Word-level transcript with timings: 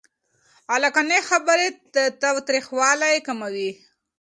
عقلاني 0.73 1.19
خبرې 1.29 1.67
تاوتريخوالی 2.23 3.15
کموي. 3.27 3.71